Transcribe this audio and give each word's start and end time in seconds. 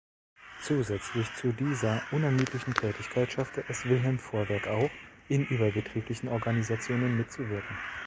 Zusätzlich 0.63 1.31
zu 1.35 1.51
dieser 1.53 2.01
unermüdlichen 2.09 2.73
Tätigkeit 2.73 3.31
schaffte 3.31 3.63
es 3.69 3.85
Wilhelm 3.85 4.17
Vorwerk 4.17 4.67
auch, 4.67 4.89
in 5.29 5.45
überbetrieblichen 5.45 6.27
Organisationen 6.27 7.19
mitzuwirken. 7.19 7.77